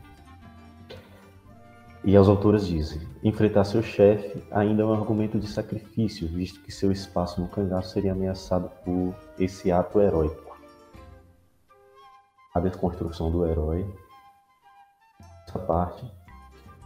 E 2.04 2.16
as 2.16 2.28
autoras 2.28 2.66
dizem: 2.66 3.00
enfrentar 3.22 3.64
seu 3.64 3.82
chefe 3.82 4.42
ainda 4.50 4.82
é 4.82 4.86
um 4.86 4.92
argumento 4.92 5.38
de 5.38 5.46
sacrifício, 5.46 6.28
visto 6.28 6.60
que 6.60 6.72
seu 6.72 6.92
espaço 6.92 7.40
no 7.40 7.48
cangaço 7.48 7.92
seria 7.92 8.12
ameaçado 8.12 8.70
por 8.84 9.14
esse 9.38 9.70
ato 9.70 10.00
heróico. 10.00 10.56
A 12.54 12.60
desconstrução 12.60 13.30
do 13.30 13.46
herói, 13.46 13.86
essa 15.48 15.58
parte, 15.58 16.04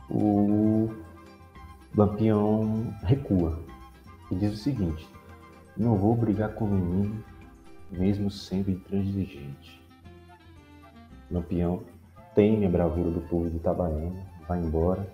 o 0.08 0.88
Lampião 1.96 2.94
recua 3.02 3.58
e 4.30 4.36
diz 4.36 4.52
o 4.52 4.56
seguinte: 4.56 5.08
não 5.76 5.96
vou 5.96 6.14
brigar 6.14 6.54
com 6.54 6.64
o 6.64 6.68
menino, 6.68 7.24
mesmo 7.90 8.30
sendo 8.30 8.70
intransigente. 8.70 9.82
Lampião 11.30 11.82
teme 12.34 12.64
a 12.66 12.70
bravura 12.70 13.10
do 13.10 13.20
povo 13.22 13.50
de 13.50 13.56
Itabaiana, 13.56 14.24
vai 14.46 14.60
embora. 14.60 15.06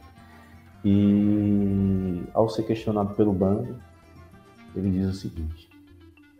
E 0.84 2.24
ao 2.34 2.48
ser 2.48 2.62
questionado 2.64 3.14
pelo 3.14 3.32
bando, 3.32 3.80
ele 4.76 4.90
diz 4.90 5.08
o 5.08 5.14
seguinte: 5.14 5.70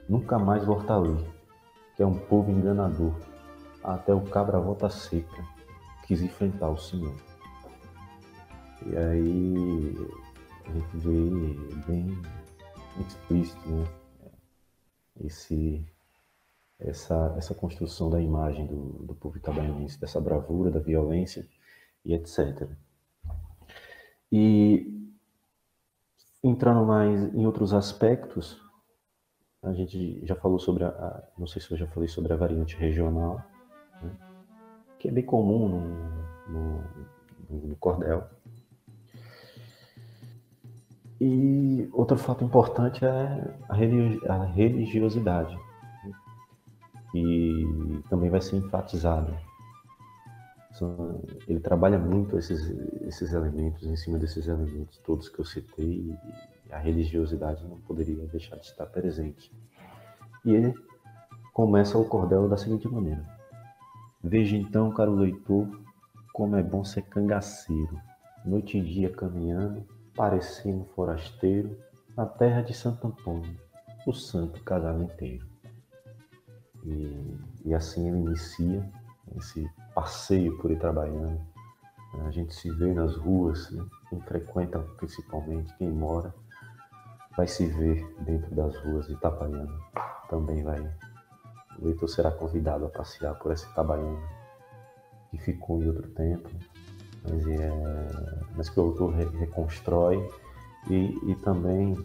Nunca 0.08 0.38
mais 0.38 0.64
voltarei, 0.64 1.24
que 1.96 2.02
é 2.02 2.06
um 2.06 2.14
povo 2.14 2.50
enganador. 2.50 3.14
Até 3.82 4.12
o 4.12 4.20
cabra 4.20 4.60
volta 4.60 4.90
seca 4.90 5.57
quis 6.08 6.22
enfrentar 6.22 6.70
o 6.70 6.78
Senhor. 6.78 7.14
E 8.86 8.96
aí 8.96 9.94
a 10.64 10.72
gente 10.72 10.96
vê 10.96 11.82
bem 11.86 12.22
explícito 13.06 13.68
né? 13.68 13.86
esse 15.20 15.86
essa, 16.80 17.34
essa 17.36 17.54
construção 17.54 18.08
da 18.08 18.22
imagem 18.22 18.64
do, 18.66 19.04
do 19.04 19.14
povo 19.14 19.36
itabaianense, 19.36 20.00
dessa 20.00 20.20
bravura, 20.20 20.70
da 20.70 20.78
violência 20.78 21.46
e 22.04 22.14
etc. 22.14 22.68
E 24.30 25.10
entrando 26.42 26.86
mais 26.86 27.34
em 27.34 27.44
outros 27.44 27.74
aspectos, 27.74 28.62
a 29.60 29.72
gente 29.72 30.24
já 30.24 30.36
falou 30.36 30.60
sobre 30.60 30.84
a, 30.84 31.28
não 31.36 31.48
sei 31.48 31.60
se 31.60 31.70
eu 31.70 31.76
já 31.76 31.86
falei 31.88 32.08
sobre 32.08 32.32
a 32.32 32.36
variante 32.36 32.76
regional, 32.76 33.44
né, 34.00 34.27
que 34.98 35.08
é 35.08 35.10
bem 35.10 35.24
comum 35.24 35.68
no, 36.48 36.82
no, 37.50 37.68
no 37.68 37.76
cordel. 37.76 38.24
E 41.20 41.88
outro 41.92 42.16
fato 42.16 42.44
importante 42.44 43.04
é 43.04 43.54
a 43.68 43.74
religiosidade 44.44 45.58
e 47.14 48.02
também 48.08 48.30
vai 48.30 48.40
ser 48.40 48.56
enfatizado. 48.56 49.34
ele 51.48 51.60
trabalha 51.60 51.98
muito 51.98 52.38
esses, 52.38 52.70
esses 53.02 53.32
elementos, 53.32 53.82
em 53.84 53.96
cima 53.96 54.18
desses 54.18 54.46
elementos 54.46 54.98
todos 54.98 55.28
que 55.28 55.40
eu 55.40 55.44
citei, 55.44 56.16
e 56.68 56.72
a 56.72 56.78
religiosidade 56.78 57.66
não 57.66 57.78
poderia 57.80 58.26
deixar 58.26 58.56
de 58.56 58.66
estar 58.66 58.86
presente. 58.86 59.50
E 60.44 60.54
ele 60.54 60.74
começa 61.52 61.98
o 61.98 62.04
cordel 62.04 62.48
da 62.48 62.56
seguinte 62.56 62.86
maneira: 62.86 63.22
Veja 64.22 64.56
então, 64.56 64.90
caro 64.92 65.14
leitor, 65.14 65.68
como 66.32 66.56
é 66.56 66.62
bom 66.62 66.84
ser 66.84 67.02
cangaceiro, 67.02 68.00
noite 68.44 68.78
e 68.78 68.82
dia 68.82 69.10
caminhando, 69.10 69.86
parecendo 70.14 70.84
forasteiro, 70.86 71.78
na 72.16 72.26
terra 72.26 72.62
de 72.62 72.74
Santo 72.74 73.06
Antônio, 73.06 73.56
o 74.04 74.12
santo 74.12 74.60
casamenteiro. 74.64 75.46
E, 76.84 77.36
e 77.64 77.74
assim 77.74 78.08
ele 78.08 78.18
inicia 78.18 78.90
esse 79.36 79.70
passeio 79.94 80.58
por 80.58 80.72
Itabaiana. 80.72 81.40
A 82.26 82.30
gente 82.30 82.54
se 82.54 82.70
vê 82.72 82.92
nas 82.92 83.14
ruas, 83.14 83.70
né? 83.70 83.84
quem 84.10 84.20
frequenta 84.22 84.80
principalmente, 84.96 85.76
quem 85.76 85.90
mora, 85.90 86.34
vai 87.36 87.46
se 87.46 87.66
ver 87.66 88.04
dentro 88.24 88.52
das 88.54 88.76
ruas 88.78 89.06
de 89.06 89.12
Itabaiana. 89.12 89.78
Também 90.28 90.64
vai. 90.64 90.80
O 91.80 91.86
leitor 91.86 92.08
será 92.08 92.30
convidado 92.30 92.86
a 92.86 92.88
passear 92.88 93.34
por 93.38 93.52
essa 93.52 93.68
Itabaiana 93.68 94.38
que 95.30 95.38
ficou 95.38 95.82
em 95.82 95.88
outro 95.88 96.08
tempo, 96.10 96.48
mas, 97.22 97.46
é, 97.46 97.70
mas 98.56 98.68
que 98.68 98.80
o 98.80 98.84
autor 98.84 99.14
reconstrói 99.14 100.28
e, 100.88 101.30
e 101.30 101.34
também 101.36 101.96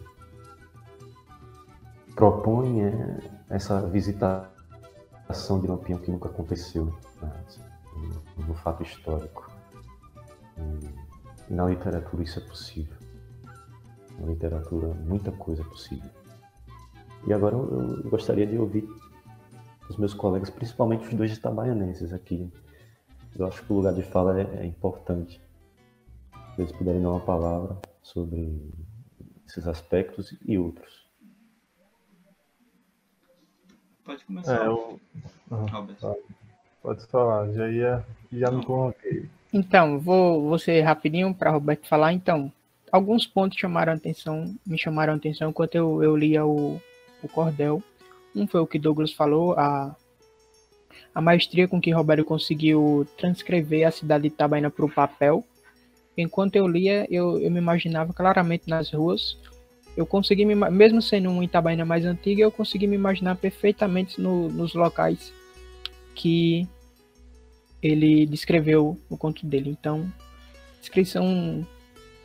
propõe 2.14 2.82
é, 2.82 3.18
essa 3.50 3.80
visitação 3.88 5.60
de 5.60 5.66
Lampião 5.66 5.98
que 5.98 6.10
nunca 6.10 6.28
aconteceu 6.28 6.92
no, 7.96 8.46
no 8.46 8.54
fato 8.54 8.82
histórico. 8.82 9.50
E, 10.58 11.04
na 11.52 11.66
literatura 11.66 12.22
isso 12.22 12.38
é 12.38 12.42
possível. 12.42 12.96
Na 14.18 14.26
literatura 14.26 14.88
muita 14.94 15.32
coisa 15.32 15.62
é 15.62 15.64
possível. 15.64 16.10
E 17.26 17.32
agora 17.32 17.56
eu 17.56 18.02
gostaria 18.10 18.46
de 18.46 18.58
ouvir 18.58 18.86
os 19.88 19.96
meus 19.96 20.14
colegas, 20.14 20.50
principalmente 20.50 21.06
os 21.06 21.14
dois 21.14 21.36
itabaianenses 21.36 22.12
aqui. 22.12 22.50
Eu 23.36 23.46
acho 23.46 23.62
que 23.64 23.72
o 23.72 23.76
lugar 23.76 23.94
de 23.94 24.02
fala 24.02 24.40
é, 24.40 24.62
é 24.62 24.66
importante. 24.66 25.40
Se 26.54 26.62
eles 26.62 26.72
puderem 26.72 27.02
dar 27.02 27.10
uma 27.10 27.20
palavra 27.20 27.76
sobre 28.02 28.72
esses 29.46 29.66
aspectos 29.66 30.36
e 30.46 30.56
outros. 30.56 31.04
Pode 34.04 34.24
começar. 34.24 34.62
É, 34.62 34.66
eu... 34.66 35.00
Robert. 35.50 35.96
Pode 36.82 37.06
falar, 37.06 37.50
já 37.52 37.68
ia, 37.70 38.04
já 38.30 38.50
me 38.50 38.64
coloquei. 38.64 39.28
Então, 39.52 39.98
vou, 39.98 40.42
vou 40.42 40.58
ser 40.58 40.82
rapidinho 40.82 41.34
para 41.34 41.50
Roberto 41.50 41.88
falar. 41.88 42.12
Então, 42.12 42.52
alguns 42.92 43.26
pontos 43.26 43.58
chamaram 43.58 43.92
a 43.92 43.96
atenção, 43.96 44.54
me 44.66 44.76
chamaram 44.76 45.14
a 45.14 45.16
atenção 45.16 45.50
enquanto 45.50 45.74
eu, 45.74 46.02
eu 46.02 46.16
lia 46.16 46.44
o, 46.44 46.80
o 47.22 47.28
cordel. 47.28 47.82
Um 48.34 48.46
foi 48.46 48.60
o 48.60 48.66
que 48.66 48.78
Douglas 48.78 49.12
falou, 49.12 49.52
a, 49.52 49.94
a 51.14 51.20
maestria 51.20 51.68
com 51.68 51.80
que 51.80 51.90
Roberto 51.90 52.24
conseguiu 52.24 53.06
transcrever 53.16 53.86
a 53.86 53.90
cidade 53.90 54.22
de 54.22 54.28
Itabaiana 54.28 54.70
para 54.70 54.84
o 54.84 54.90
papel. 54.90 55.44
Enquanto 56.16 56.56
eu 56.56 56.66
lia, 56.66 57.06
eu, 57.10 57.38
eu 57.38 57.50
me 57.50 57.58
imaginava 57.58 58.12
claramente 58.12 58.68
nas 58.68 58.92
ruas. 58.92 59.38
Eu 59.96 60.04
consegui, 60.04 60.44
me, 60.44 60.54
mesmo 60.54 61.00
sendo 61.00 61.30
um 61.30 61.42
Itabaiana 61.42 61.84
mais 61.84 62.04
antiga, 62.04 62.42
eu 62.42 62.50
consegui 62.50 62.86
me 62.86 62.96
imaginar 62.96 63.36
perfeitamente 63.36 64.20
no, 64.20 64.48
nos 64.48 64.74
locais 64.74 65.32
que 66.14 66.68
ele 67.82 68.26
descreveu 68.26 68.98
o 69.08 69.16
conto 69.16 69.46
dele. 69.46 69.70
Então, 69.70 70.10
a 70.76 70.80
descrição 70.80 71.64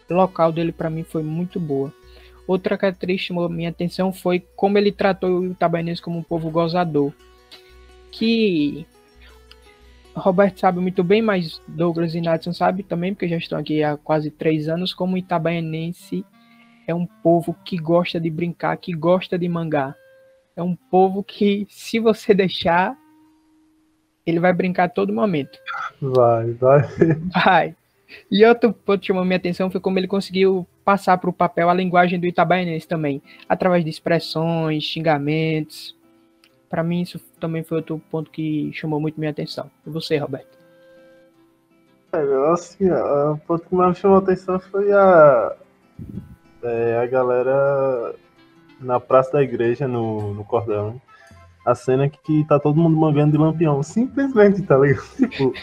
local 0.10 0.52
dele 0.52 0.72
para 0.72 0.90
mim 0.90 1.04
foi 1.04 1.24
muito 1.24 1.60
boa. 1.60 1.94
Outra 2.50 2.80
característica 2.80 3.26
que 3.26 3.28
chamou 3.28 3.48
minha 3.48 3.70
atenção 3.70 4.12
foi 4.12 4.40
como 4.56 4.76
ele 4.76 4.92
tratou 4.92 5.42
o 5.42 5.52
itabainense 5.52 6.02
como 6.02 6.18
um 6.18 6.24
povo 6.24 6.50
gozador. 6.50 7.14
Que 8.12 8.88
Roberto 10.16 10.60
sabe 10.60 10.80
muito 10.80 11.04
bem, 11.04 11.22
mas 11.22 11.62
Douglas 11.68 12.16
e 12.16 12.22
Nathan 12.22 12.52
sabe 12.52 12.82
também, 12.82 13.14
porque 13.14 13.28
já 13.28 13.38
estão 13.38 13.60
aqui 13.60 13.84
há 13.84 13.96
quase 13.98 14.32
três 14.32 14.68
anos, 14.68 14.96
como 14.96 15.14
o 15.14 15.18
itabaianense 15.20 16.26
é 16.88 16.96
um 16.96 17.06
povo 17.06 17.56
que 17.64 17.78
gosta 17.78 18.20
de 18.20 18.32
brincar, 18.32 18.76
que 18.78 18.94
gosta 18.94 19.38
de 19.38 19.48
mangá. 19.48 19.94
É 20.56 20.64
um 20.64 20.76
povo 20.76 21.24
que, 21.24 21.68
se 21.70 22.00
você 22.00 22.34
deixar, 22.34 22.98
ele 24.26 24.40
vai 24.40 24.54
brincar 24.54 24.86
a 24.86 24.90
todo 24.90 25.14
momento. 25.14 25.60
Vai, 26.02 26.52
vai. 26.54 26.82
Vai. 27.46 27.76
E 28.32 28.44
outro 28.44 28.74
ponto 28.74 29.02
que 29.02 29.06
chamou 29.06 29.24
minha 29.24 29.38
atenção 29.38 29.70
foi 29.70 29.80
como 29.80 30.00
ele 30.00 30.08
conseguiu 30.08 30.66
passar 30.90 31.20
para 31.20 31.30
o 31.30 31.34
papel 31.34 31.70
a 31.70 31.74
linguagem 31.76 32.20
do 32.20 32.26
itabaianense 32.26 32.88
também, 32.88 33.22
através 33.48 33.84
de 33.84 33.92
expressões, 33.92 34.84
xingamentos. 34.84 35.96
Para 36.68 36.82
mim, 36.82 37.04
isso 37.04 37.20
também 37.40 37.64
foi 37.64 37.78
outro 37.78 38.02
ponto 38.10 38.32
que 38.32 38.72
chamou 38.74 39.00
muito 39.00 39.20
minha 39.20 39.30
atenção. 39.30 39.70
E 39.86 39.90
você, 39.92 40.18
Roberto? 40.18 40.58
É, 42.12 42.52
assim, 42.52 42.90
o 42.90 43.38
ponto 43.46 43.70
que 43.70 43.76
mais 43.76 44.00
chamou 44.00 44.18
a 44.18 44.20
atenção 44.20 44.60
foi 44.60 44.92
a, 44.92 45.56
é, 46.64 46.98
a 47.04 47.06
galera 47.06 48.16
na 48.82 49.00
praça 49.00 49.34
da 49.34 49.44
igreja, 49.44 49.88
no, 49.88 50.34
no 50.34 50.44
cordão, 50.44 51.00
a 51.64 51.76
cena 51.76 52.10
que, 52.10 52.18
que 52.24 52.44
tá 52.46 52.60
todo 52.60 52.82
mundo 52.82 52.98
mangando 52.98 53.34
de 53.34 53.38
lampião. 53.38 53.84
Simplesmente, 53.84 54.64
tá 54.64 54.76
ligado? 54.76 55.06
Tipo, 55.16 55.54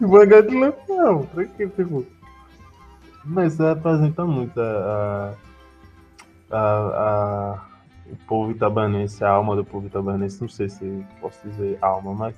mangando 0.00 0.48
de 0.48 0.58
lampião. 0.58 1.26
Tranquilo, 1.26 1.72
tipo. 1.76 2.06
Mas 3.26 3.58
representa 3.58 4.24
muito 4.24 4.60
a, 4.60 5.34
a, 6.50 6.58
a, 6.58 7.66
o 8.06 8.16
povo 8.28 8.52
itabanense, 8.52 9.24
a 9.24 9.30
alma 9.30 9.56
do 9.56 9.64
povo 9.64 9.88
itabanense. 9.88 10.40
Não 10.40 10.48
sei 10.48 10.68
se 10.68 11.04
posso 11.20 11.46
dizer 11.48 11.78
alma, 11.82 12.14
mas 12.14 12.34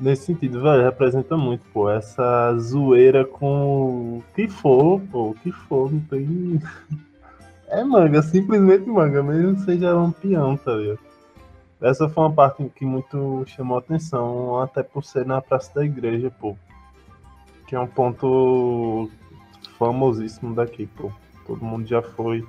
nesse 0.00 0.26
sentido, 0.26 0.62
velho, 0.62 0.84
representa 0.84 1.36
muito, 1.36 1.64
pô, 1.72 1.90
essa 1.90 2.56
zoeira 2.58 3.24
com 3.24 4.18
o 4.18 4.24
que 4.34 4.48
for, 4.48 5.00
pô, 5.10 5.30
o 5.30 5.34
que 5.34 5.50
for, 5.50 5.92
não 5.92 6.00
tem. 6.00 6.60
É 7.68 7.82
manga, 7.82 8.20
simplesmente 8.20 8.86
manga, 8.86 9.22
mesmo 9.22 9.54
que 9.54 9.62
seja 9.62 9.94
lampião, 9.94 10.58
tá 10.58 10.74
ligado? 10.74 10.98
Essa 11.80 12.06
foi 12.06 12.24
uma 12.24 12.32
parte 12.32 12.62
que 12.76 12.84
muito 12.84 13.44
chamou 13.46 13.78
atenção, 13.78 14.60
até 14.60 14.82
por 14.82 15.02
ser 15.02 15.24
na 15.24 15.40
Praça 15.40 15.72
da 15.76 15.82
Igreja, 15.82 16.30
pô. 16.30 16.54
Que 17.66 17.74
é 17.74 17.80
um 17.80 17.86
ponto 17.86 19.10
famosíssimo 19.82 20.54
daqui, 20.54 20.86
pô. 20.86 21.10
Todo 21.44 21.64
mundo 21.64 21.86
já 21.86 22.00
foi, 22.00 22.46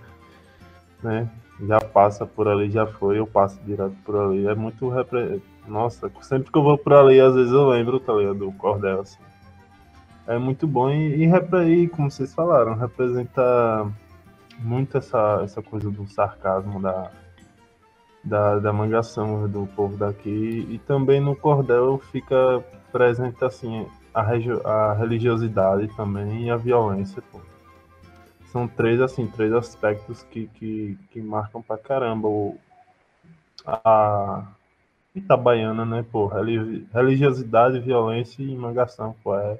né? 1.02 1.28
Já 1.68 1.80
passa 1.80 2.26
por 2.28 2.48
ali, 2.48 2.70
já 2.70 2.86
foi, 2.86 3.18
eu 3.18 3.26
passo 3.26 3.60
direto 3.64 3.96
por 4.06 4.16
ali. 4.16 4.46
É 4.46 4.54
muito. 4.54 4.88
Repre... 4.90 5.42
Nossa, 5.68 6.12
sempre 6.22 6.52
que 6.52 6.58
eu 6.58 6.64
vou 6.64 6.78
por 6.78 6.94
ali, 6.94 7.20
às 7.20 7.34
vezes 7.34 7.52
eu 7.52 7.68
lembro, 7.70 8.00
tá 8.00 8.14
ligado? 8.14 8.38
Do 8.38 8.52
cordel, 8.52 9.02
assim. 9.02 9.18
É 10.28 10.38
muito 10.38 10.68
bom 10.68 10.90
e, 10.90 11.26
e, 11.26 11.84
e 11.84 11.88
como 11.90 12.10
vocês 12.10 12.34
falaram, 12.34 12.76
representa 12.76 13.92
muito 14.60 14.98
essa, 14.98 15.42
essa 15.44 15.62
coisa 15.62 15.90
do 15.92 16.08
sarcasmo 16.08 16.82
da, 16.82 17.12
da, 18.24 18.60
da 18.60 18.72
mangação 18.72 19.50
do 19.50 19.68
povo 19.76 19.98
daqui 19.98 20.66
e 20.70 20.78
também 20.80 21.20
no 21.20 21.36
cordel 21.36 21.98
fica 22.10 22.64
presente 22.90 23.44
assim 23.44 23.86
a, 24.14 24.22
a 24.70 24.94
religiosidade 24.94 25.88
também 25.96 26.46
e 26.46 26.50
a 26.50 26.56
violência 26.56 27.22
pô. 27.32 27.40
são 28.52 28.68
três 28.68 29.02
assim 29.02 29.28
três 29.28 29.52
aspectos 29.54 30.24
que, 30.24 30.48
que, 30.48 30.98
que 31.12 31.22
marcam 31.22 31.62
pra 31.62 31.78
caramba 31.78 32.28
o, 32.28 32.58
a 33.66 34.46
Itabaiana 35.16 35.86
né 35.86 36.06
pô 36.12 36.28
religiosidade 36.94 37.80
violência 37.80 38.44
e 38.44 38.56
mangação 38.56 39.16
pô 39.24 39.36
é 39.36 39.60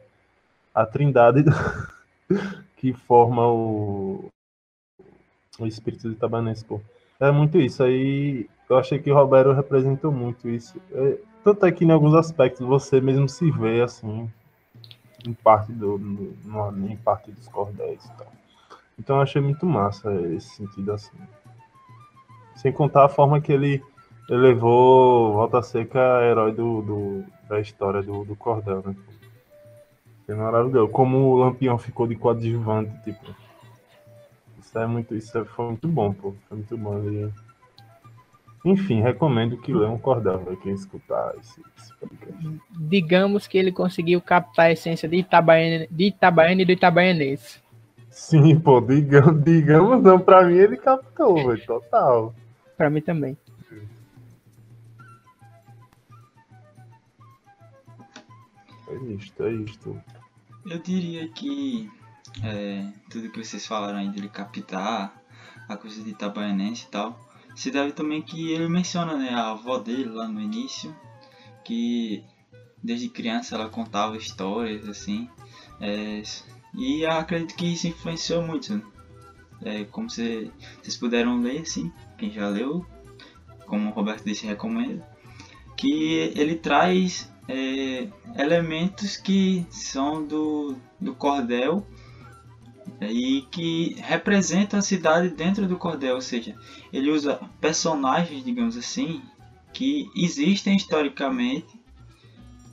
a 0.74 0.86
trindade 0.86 1.44
que 2.78 2.94
forma 2.94 3.48
o 3.48 4.26
o 5.60 5.68
espírito 5.68 6.10
de 6.10 6.16
pô 6.66 6.82
é 7.20 7.32
muito 7.32 7.60
isso 7.60 7.84
aí 7.84 8.50
eu 8.70 8.78
achei 8.78 9.00
que 9.00 9.12
o 9.12 9.16
Roberto 9.16 9.52
representou 9.52 10.12
muito 10.12 10.50
isso. 10.50 10.82
É, 10.92 11.18
tanto 11.44 11.66
é 11.66 11.72
que 11.72 11.86
em 11.86 11.92
alguns 11.92 12.16
aspectos 12.16 12.66
você 12.66 13.02
mesmo 13.02 13.28
se 13.28 13.50
vê 13.52 13.82
assim, 13.82 14.30
em 15.26 15.34
parte 15.34 15.72
do 15.72 15.98
no, 15.98 16.72
no, 16.72 16.88
em 16.88 16.98
parte 16.98 17.32
dos 17.32 17.48
cordéis 17.48 18.04
e 18.06 18.18
tal. 18.18 18.32
Então 18.98 19.16
eu 19.18 19.22
achei 19.22 19.42
muito 19.42 19.66
massa 19.66 20.14
esse 20.32 20.56
sentido 20.56 20.94
assim. 20.94 21.18
Sem 22.56 22.72
contar 22.72 23.06
a 23.06 23.10
forma 23.10 23.42
que 23.42 23.52
ele 23.52 23.84
elevou 24.30 25.34
Volta 25.34 25.62
Seca 25.62 26.22
herói 26.24 26.54
do, 26.54 26.82
do, 26.82 27.24
da 27.48 27.60
história 27.60 28.02
do, 28.02 28.24
do 28.24 28.36
cordel, 28.36 28.84
né? 28.86 28.96
Foi 30.26 30.36
maravilhoso. 30.36 30.92
Como 30.92 31.18
o 31.18 31.38
Lampião 31.38 31.78
ficou 31.78 32.08
de 32.08 32.16
coadjuvante, 32.16 32.92
tipo. 33.04 33.36
Isso 34.60 34.80
é 34.80 34.88
muito. 34.88 35.16
Isso 35.16 35.46
foi 35.46 35.66
muito 35.66 35.88
bom, 35.88 36.14
pô. 36.14 36.34
Foi 36.48 36.58
muito 36.58 36.78
bom. 36.78 36.98
Ele 37.00 37.34
Enfim, 38.66 39.02
recomendo 39.02 39.58
que 39.58 39.74
leiam 39.74 39.96
um 39.96 39.98
cordel 39.98 40.40
para 40.40 40.56
quem 40.56 40.74
escutar 40.74 41.34
esse, 41.38 41.62
esse, 41.78 41.94
podcast. 41.96 42.60
Digamos 42.72 43.46
que 43.46 43.58
ele 43.58 43.74
conseguiu 43.74 44.22
captar 44.22 44.68
a 44.68 44.72
essência 44.72 45.08
de 45.08 45.18
Itabaiana, 45.18 45.86
de 45.92 46.06
Itabaiana 46.06 46.62
e 46.62 46.66
do 46.66 46.72
Itabaianense. 46.72 47.62
Sim, 48.10 48.58
pô, 48.60 48.80
digamos, 48.80 49.44
digamos 49.44 50.02
não, 50.02 50.18
para 50.18 50.46
mim 50.46 50.56
ele 50.56 50.78
captou, 50.78 51.36
velho, 51.36 51.66
total. 51.66 52.34
Para 52.78 52.90
mim 52.90 53.02
também. 53.02 53.38
É 58.88 58.96
isto, 59.14 59.44
é 59.44 59.52
isto. 59.52 60.02
Eu 60.66 60.80
diria 60.80 61.28
que 61.28 61.92
é, 62.44 62.88
tudo 63.10 63.30
que 63.30 63.44
vocês 63.44 63.66
falaram 63.68 64.00
aí 64.00 64.10
dele 64.10 64.30
captar, 64.30 65.14
a 65.68 65.76
coisa 65.76 66.02
de 66.02 66.12
Itabaianense 66.12 66.86
e 66.86 66.92
tal, 66.92 67.20
se 67.56 67.72
deve 67.72 67.92
também 67.92 68.22
que 68.22 68.52
ele 68.52 68.68
menciona 68.68 69.16
né, 69.18 69.30
a 69.30 69.52
avó 69.52 69.78
dele 69.78 70.06
lá 70.06 70.28
no 70.28 70.42
início, 70.42 70.96
que 71.64 72.24
desde 72.82 73.10
criança 73.10 73.56
ela 73.56 73.70
contava 73.70 74.18
histórias 74.18 74.88
assim, 74.88 75.30
é, 75.80 76.22
e 76.74 77.06
acredito 77.06 77.56
que 77.56 77.74
isso 77.74 77.88
influenciou 77.88 78.42
muito. 78.42 78.76
Né? 78.76 78.82
É, 79.66 79.84
como 79.86 80.10
cê, 80.10 80.52
vocês 80.82 80.98
puderam 80.98 81.40
ler, 81.40 81.62
assim, 81.62 81.92
quem 82.18 82.32
já 82.32 82.50
leu, 82.50 82.86
como 83.66 83.90
o 83.90 83.94
Roberto 83.94 84.26
disse, 84.26 84.46
recomendo, 84.46 85.04
que 85.78 86.34
ele 86.36 86.56
traz 86.56 87.32
é, 87.48 88.08
elementos 88.36 89.16
que 89.16 89.66
são 89.70 90.26
do, 90.26 90.76
do 91.00 91.14
cordel 91.16 91.86
e 93.02 93.42
que 93.52 93.96
representam 94.00 94.80
a 94.80 94.84
cidade 94.84 95.30
dentro 95.30 95.68
do 95.68 95.78
cordel, 95.78 96.16
ou 96.16 96.22
seja, 96.22 96.56
ele 96.92 97.10
usa 97.10 97.40
personagens, 97.60 98.44
digamos 98.44 98.78
assim, 98.78 99.22
que 99.72 100.10
existem 100.16 100.76
historicamente 100.76 101.80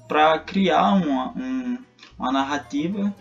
para 0.06 0.38
criar 0.38 0.92
uma, 0.94 1.32
um, 1.36 1.78
uma 2.18 2.32
narrativa 2.32 3.14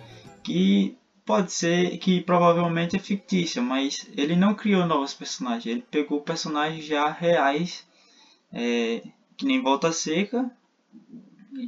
que 0.43 0.97
pode 1.25 1.51
ser 1.51 1.97
que 1.99 2.21
provavelmente 2.21 2.95
é 2.95 2.99
fictícia, 2.99 3.61
mas 3.61 4.09
ele 4.17 4.35
não 4.35 4.55
criou 4.55 4.85
novos 4.85 5.13
personagens, 5.13 5.67
ele 5.67 5.85
pegou 5.89 6.21
personagens 6.21 6.83
já 6.83 7.07
reais, 7.09 7.87
é, 8.51 9.03
que 9.37 9.45
nem 9.45 9.61
Volta 9.61 9.91
Seca, 9.91 10.49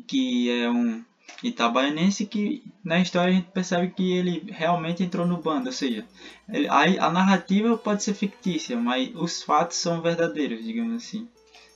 que 0.08 0.50
é 0.50 0.70
um 0.70 1.04
itabaianense 1.44 2.26
que 2.26 2.64
na 2.84 3.00
história 3.00 3.32
a 3.32 3.36
gente 3.36 3.50
percebe 3.52 3.90
que 3.90 4.14
ele 4.14 4.52
realmente 4.52 5.04
entrou 5.04 5.26
no 5.26 5.42
bando, 5.42 5.68
ou 5.68 5.74
seja, 5.74 6.06
ele, 6.50 6.68
a, 6.68 7.08
a, 7.08 7.12
narrativa 7.12 7.78
pode 7.78 8.04
ser 8.04 8.14
fictícia, 8.14 8.78
mas 8.78 9.14
os 9.16 9.42
fatos 9.42 9.78
são 9.78 10.02
verdadeiros, 10.02 10.64
digamos 10.64 11.04
assim. 11.04 11.28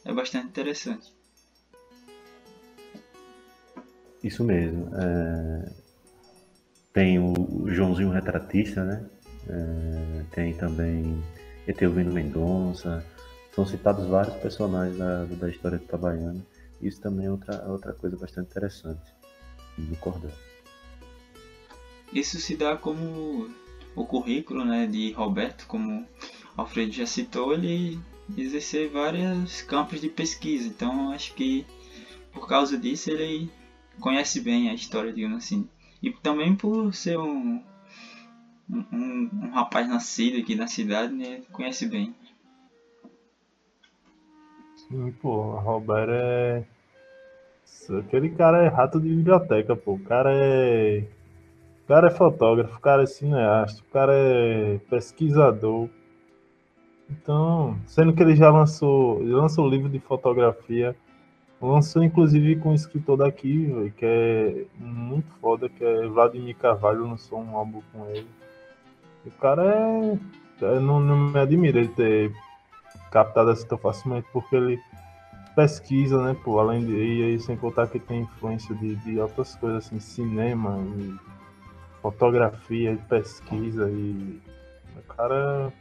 É 0.03 0.13
bastante 0.13 0.47
interessante. 0.47 1.11
Isso 4.23 4.43
mesmo. 4.43 4.89
É... 4.95 5.71
Tem 6.93 7.19
o 7.19 7.33
Joãozinho 7.67 8.11
Retratista, 8.11 8.83
né? 8.83 9.03
É... 9.49 10.23
Tem 10.31 10.53
também 10.53 11.23
Eteuvino 11.67 12.13
Mendonça. 12.13 13.03
São 13.53 13.65
citados 13.65 14.05
vários 14.07 14.35
personagens 14.35 14.97
da, 14.97 15.25
da 15.25 15.49
história 15.49 15.77
do 15.77 15.83
Itabaiana. 15.83 16.45
Isso 16.81 17.01
também 17.01 17.25
é 17.25 17.31
outra, 17.31 17.67
outra 17.67 17.93
coisa 17.93 18.15
bastante 18.17 18.49
interessante 18.49 19.14
do 19.77 19.95
cordel. 19.97 20.31
Isso 22.13 22.39
se 22.39 22.55
dá 22.55 22.77
como 22.77 23.49
o 23.95 24.05
currículo 24.05 24.63
né, 24.63 24.87
de 24.87 25.11
Roberto, 25.11 25.65
como 25.67 26.07
Alfredo 26.55 26.91
já 26.91 27.05
citou, 27.05 27.53
ele 27.53 27.99
exercer 28.37 28.89
vários 28.89 29.61
campos 29.61 30.01
de 30.01 30.09
pesquisa. 30.09 30.67
Então 30.67 31.11
acho 31.11 31.33
que 31.33 31.65
por 32.31 32.47
causa 32.47 32.77
disso 32.77 33.09
ele 33.09 33.49
conhece 33.99 34.41
bem 34.41 34.69
a 34.69 34.73
história, 34.73 35.11
digamos 35.11 35.43
assim. 35.43 35.67
E 36.01 36.11
também 36.11 36.55
por 36.55 36.93
ser 36.93 37.17
um, 37.17 37.61
um, 38.69 39.29
um 39.33 39.49
rapaz 39.51 39.87
nascido 39.87 40.37
aqui 40.37 40.55
na 40.55 40.67
cidade, 40.67 41.13
né, 41.13 41.41
conhece 41.51 41.87
bem. 41.87 42.13
Sim, 44.75 45.11
pô, 45.19 45.55
Roberto 45.55 46.11
é 46.11 46.63
Aquele 47.99 48.29
cara 48.29 48.63
é 48.63 48.67
rato 48.67 48.99
de 48.99 49.09
biblioteca, 49.09 49.75
pô. 49.75 49.93
O 49.93 49.99
cara 49.99 50.31
é. 50.33 51.03
O 51.83 51.87
cara 51.87 52.07
é 52.07 52.11
fotógrafo, 52.11 52.77
o 52.77 52.81
cara 52.81 53.03
é 53.03 53.05
cineasta, 53.05 53.81
o 53.81 53.91
cara 53.91 54.11
é 54.13 54.79
pesquisador. 54.89 55.87
Então, 57.09 57.77
sendo 57.85 58.13
que 58.13 58.23
ele 58.23 58.35
já 58.35 58.49
lançou, 58.49 59.21
lançou 59.21 59.69
livro 59.69 59.87
de 59.87 59.99
fotografia, 59.99 60.95
lançou 61.61 62.03
inclusive 62.03 62.55
com 62.55 62.69
um 62.69 62.73
escritor 62.73 63.17
daqui, 63.17 63.67
véio, 63.67 63.91
que 63.91 64.05
é 64.05 64.65
muito 64.79 65.31
foda, 65.39 65.69
que 65.69 65.83
é 65.83 66.07
Vladimir 66.07 66.57
Carvalho, 66.57 67.07
lançou 67.07 67.39
um 67.39 67.55
álbum 67.55 67.81
com 67.93 68.07
ele. 68.09 68.27
O 69.23 69.31
cara 69.31 69.63
é. 69.63 70.79
não, 70.79 70.99
não 70.99 71.29
me 71.29 71.39
admira 71.39 71.77
ele 71.77 71.89
ter 71.89 72.31
captado 73.11 73.51
assim 73.51 73.67
tão 73.67 73.77
facilmente, 73.77 74.27
porque 74.33 74.55
ele 74.55 74.79
pesquisa, 75.55 76.21
né, 76.23 76.35
pô, 76.43 76.59
além 76.59 76.85
de 76.85 76.93
e 76.93 77.23
aí 77.23 77.39
sem 77.39 77.55
contar 77.55 77.87
que 77.87 77.99
tem 77.99 78.21
influência 78.21 78.75
de, 78.75 78.95
de 78.97 79.19
outras 79.19 79.55
coisas 79.55 79.85
assim, 79.85 79.99
cinema 79.99 80.77
e 80.97 81.15
fotografia 82.01 82.91
e 82.91 82.97
pesquisa 82.97 83.89
e 83.89 84.41
cara 85.15 85.71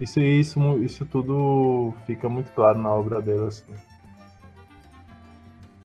isso 0.00 0.20
isso 0.20 0.60
isso 0.78 1.04
tudo 1.06 1.92
fica 2.06 2.28
muito 2.28 2.52
claro 2.52 2.78
na 2.78 2.90
obra 2.90 3.20
dele 3.20 3.46
assim. 3.46 3.74